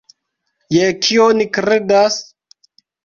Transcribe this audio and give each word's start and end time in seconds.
Je 0.77 0.87
kio 1.07 1.27
ni 1.41 1.47
kredas? 1.59 2.21